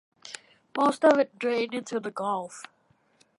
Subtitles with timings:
[0.75, 2.63] Most of it drained into the Gulf.